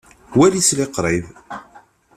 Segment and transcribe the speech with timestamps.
[0.37, 1.25] Wali s liqṛib!